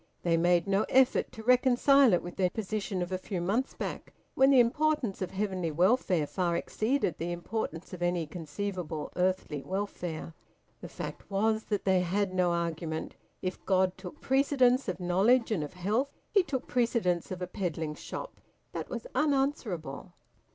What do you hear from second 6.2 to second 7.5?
far exceeded the